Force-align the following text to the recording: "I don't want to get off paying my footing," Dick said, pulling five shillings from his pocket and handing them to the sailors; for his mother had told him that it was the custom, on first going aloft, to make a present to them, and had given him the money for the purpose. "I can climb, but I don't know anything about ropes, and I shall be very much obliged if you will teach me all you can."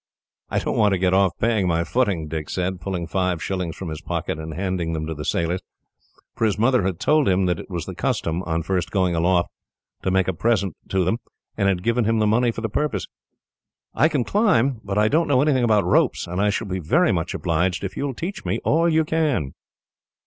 "I 0.49 0.57
don't 0.57 0.77
want 0.77 0.93
to 0.93 0.97
get 0.97 1.13
off 1.13 1.33
paying 1.39 1.67
my 1.67 1.83
footing," 1.83 2.27
Dick 2.27 2.49
said, 2.49 2.81
pulling 2.81 3.05
five 3.05 3.39
shillings 3.39 3.75
from 3.75 3.89
his 3.89 4.01
pocket 4.01 4.39
and 4.39 4.51
handing 4.55 4.93
them 4.93 5.05
to 5.05 5.13
the 5.13 5.23
sailors; 5.23 5.61
for 6.35 6.45
his 6.45 6.57
mother 6.57 6.81
had 6.81 6.99
told 6.99 7.29
him 7.29 7.45
that 7.45 7.59
it 7.59 7.69
was 7.69 7.85
the 7.85 7.93
custom, 7.93 8.41
on 8.47 8.63
first 8.63 8.89
going 8.89 9.13
aloft, 9.13 9.51
to 10.01 10.09
make 10.09 10.27
a 10.27 10.33
present 10.33 10.75
to 10.89 11.05
them, 11.05 11.19
and 11.55 11.67
had 11.69 11.83
given 11.83 12.05
him 12.05 12.17
the 12.17 12.25
money 12.25 12.49
for 12.49 12.61
the 12.61 12.67
purpose. 12.67 13.05
"I 13.93 14.07
can 14.07 14.23
climb, 14.23 14.81
but 14.83 14.97
I 14.97 15.07
don't 15.07 15.27
know 15.27 15.39
anything 15.43 15.63
about 15.63 15.85
ropes, 15.85 16.25
and 16.25 16.41
I 16.41 16.49
shall 16.49 16.65
be 16.65 16.79
very 16.79 17.11
much 17.11 17.35
obliged 17.35 17.83
if 17.83 17.95
you 17.95 18.07
will 18.07 18.15
teach 18.15 18.43
me 18.43 18.57
all 18.63 18.89
you 18.89 19.05
can." 19.05 19.53